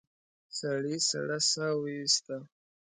سړي 0.57 0.97
سړه 1.09 1.37
سا 1.51 1.67
ويسته. 1.81 2.37